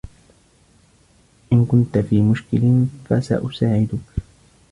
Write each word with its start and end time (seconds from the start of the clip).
إن 1.53 1.65
كنت 1.65 1.97
في 1.97 2.21
مشكل، 2.21 2.85
فسأساعدك. 3.09 4.15